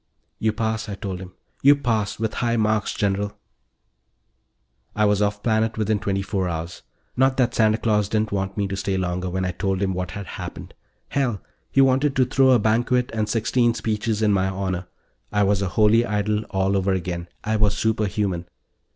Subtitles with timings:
[0.39, 1.33] "You pass," I told him.
[1.61, 3.37] "You pass with high marks, General."
[4.95, 6.81] I was off planet within twenty four hours.
[7.15, 10.09] Not that Santa Claus didn't want me to stay longer, when I told him what
[10.09, 10.73] had happened.
[11.09, 14.87] Hell, he wanted to throw a banquet and sixteen speeches in my honor.
[15.31, 17.27] I was a holy Idol all over again.
[17.43, 18.47] I was superhuman.